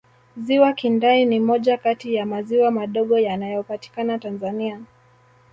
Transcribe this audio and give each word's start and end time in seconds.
ziwa 0.37 0.73
kindai 0.73 1.25
ni 1.25 1.39
moja 1.39 1.77
Kati 1.77 2.13
ya 2.15 2.25
maziwa 2.25 2.71
madogo 2.71 3.19
yanayopatikana 3.19 4.19
tanzania 4.19 4.81